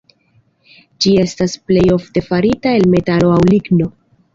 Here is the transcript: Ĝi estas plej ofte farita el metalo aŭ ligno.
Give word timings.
Ĝi 1.05 1.11
estas 1.25 1.55
plej 1.67 1.85
ofte 1.99 2.27
farita 2.33 2.77
el 2.83 2.91
metalo 2.99 3.33
aŭ 3.41 3.41
ligno. 3.57 3.97